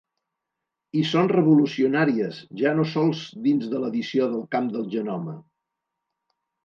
[1.01, 5.37] I són revolucionàries, ja no sols dins de l’edició del camp del genoma.